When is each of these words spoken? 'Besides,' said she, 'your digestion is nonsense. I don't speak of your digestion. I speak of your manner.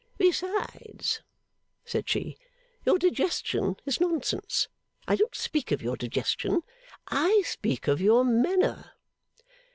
'Besides,' 0.17 1.21
said 1.85 2.09
she, 2.09 2.35
'your 2.87 2.97
digestion 2.97 3.75
is 3.85 4.01
nonsense. 4.01 4.67
I 5.07 5.15
don't 5.15 5.35
speak 5.35 5.69
of 5.71 5.83
your 5.83 5.95
digestion. 5.95 6.63
I 7.09 7.43
speak 7.45 7.87
of 7.87 8.01
your 8.01 8.23
manner. 8.25 8.93